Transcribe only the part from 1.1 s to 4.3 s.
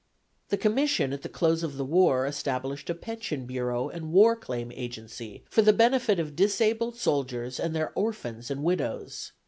at the close of the war established a pension bureau and